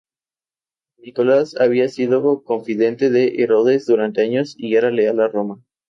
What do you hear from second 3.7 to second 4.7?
durante años,